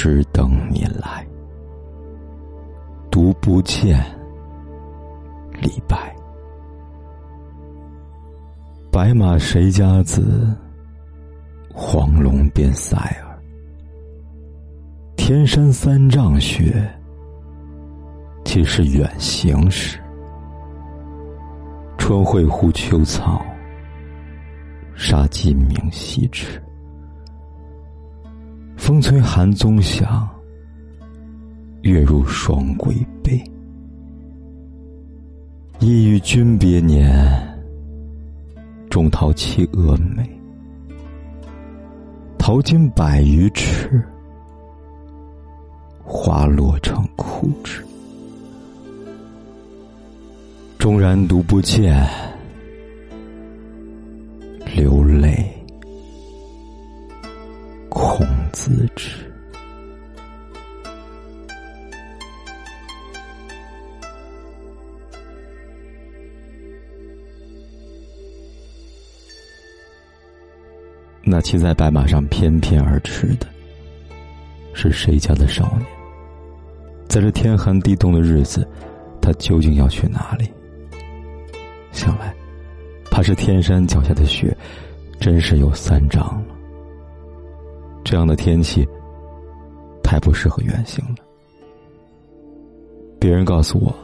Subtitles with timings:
[0.00, 1.26] 只等你来。
[3.10, 3.98] 独不见，
[5.60, 6.14] 李白。
[8.92, 10.56] 白马谁家子？
[11.74, 13.42] 黄龙变塞儿。
[15.16, 16.88] 天山三丈雪，
[18.44, 19.98] 岂是远行时？
[21.98, 23.44] 春会呼秋草，
[24.94, 26.62] 杀鸡鸣西池。
[28.88, 30.26] 风吹寒钟响，
[31.82, 33.38] 月入双归悲。
[35.78, 37.06] 意与君别年，
[38.88, 40.26] 中桃栖峨眉。
[42.38, 44.02] 桃径百余尺，
[46.02, 47.84] 花落成枯枝。
[50.78, 52.08] 纵然独不见，
[54.74, 55.04] 流
[71.28, 73.46] 那骑在白马上翩翩而驰的，
[74.72, 75.86] 是谁家的少年？
[77.06, 78.66] 在这天寒地冻的日子，
[79.20, 80.50] 他究竟要去哪里？
[81.92, 82.34] 想来，
[83.10, 84.56] 怕是天山脚下的雪，
[85.20, 86.54] 真是有三丈了。
[88.04, 88.88] 这样的天气，
[90.02, 91.16] 太不适合远行了。
[93.20, 93.94] 别人告诉我，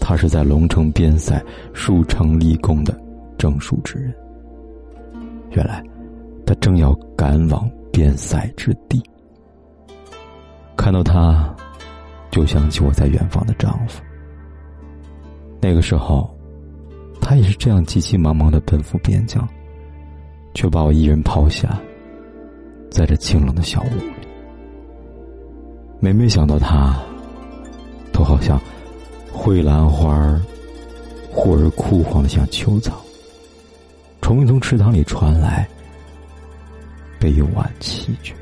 [0.00, 1.42] 他是在龙城边塞
[1.72, 2.94] 戍城立功的
[3.38, 4.14] 正数之人。
[5.52, 5.82] 原来，
[6.50, 9.00] 他正要赶往边塞之地。
[10.76, 11.54] 看到他，
[12.32, 14.02] 就想起我在远方的丈夫。
[15.60, 16.28] 那个时候，
[17.20, 19.48] 他也是这样急急忙忙的奔赴边疆，
[20.52, 21.80] 却把我一人抛下。
[22.90, 24.10] 在这清冷的小屋里，
[26.00, 27.00] 每每想到他，
[28.12, 28.60] 都好像
[29.32, 30.36] 蕙兰花，
[31.30, 33.00] 忽而枯黄的像秋草。
[34.20, 35.68] 虫从池塘里传来，
[37.20, 38.34] 悲婉凄绝，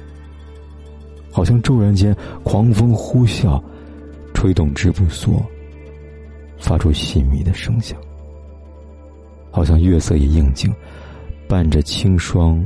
[1.30, 3.62] 好像骤然间狂风呼啸，
[4.32, 5.42] 吹动织布梭，
[6.58, 8.00] 发出细密的声响。
[9.50, 10.74] 好像月色也应景，
[11.46, 12.64] 伴着清霜。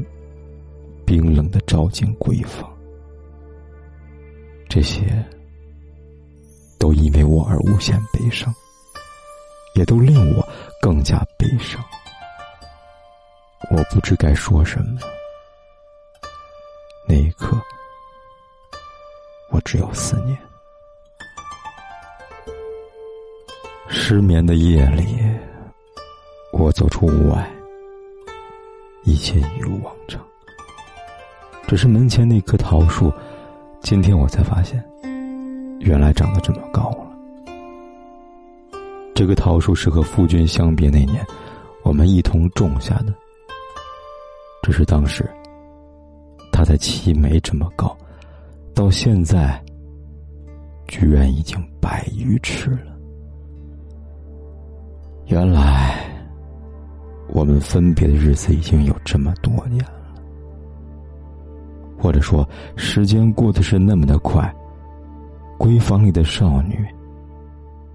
[1.05, 2.73] 冰冷的照进闺房，
[4.69, 5.03] 这些
[6.79, 8.55] 都因为我而无限悲伤，
[9.75, 10.49] 也都令我
[10.81, 11.85] 更加悲伤。
[13.73, 15.01] 我不知该说什么。
[17.13, 17.61] 那一刻，
[19.51, 20.35] 我只有思念。
[23.87, 25.19] 失眠的夜里，
[26.55, 27.47] 我走出屋外，
[29.05, 30.27] 一切一如往常。
[31.69, 33.13] 只是门前那棵桃树，
[33.83, 34.83] 今天我才发现，
[35.81, 37.07] 原来长得这么高了。
[39.15, 41.23] 这个桃树是和夫君相别那年，
[41.83, 43.13] 我们一同种下的。
[44.63, 45.29] 只是当时，
[46.63, 47.99] 它才齐眉这么高，
[48.73, 49.61] 到现在，
[50.87, 52.97] 居然已经百余尺了。
[55.27, 55.99] 原来，
[57.31, 60.23] 我们分别的日子已经有这么多年了。
[61.99, 64.49] 或者说，时间过得是那么的快。
[65.59, 66.87] 闺房里的少女，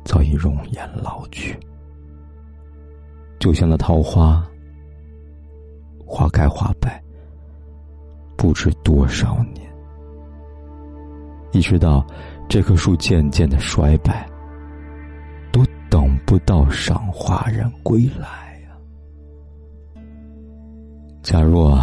[0.04, 1.58] 早已容颜老去，
[3.40, 4.46] 就像那桃花，
[6.06, 7.02] 花开花败，
[8.48, 9.70] 不知多少年，
[11.52, 12.08] 一直到
[12.48, 14.26] 这棵树渐渐的衰败，
[15.52, 20.02] 都等不到赏花人归来呀。
[21.22, 21.78] 假若。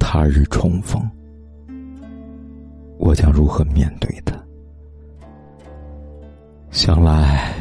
[0.00, 1.02] 他日重逢，
[2.98, 4.34] 我将如何面对他？
[6.70, 7.54] 想来，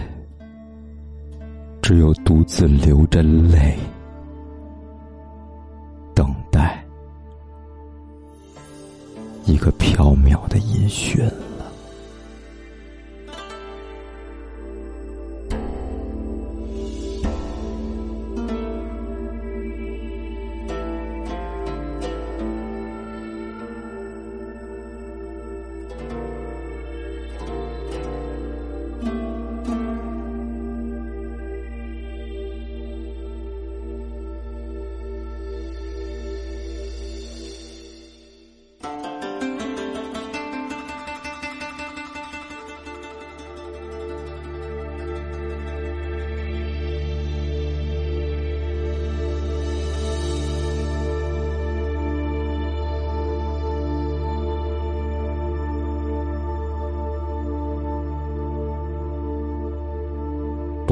[1.81, 3.77] 只有独自流着泪，
[9.47, 11.25] 一个缥缈的音讯。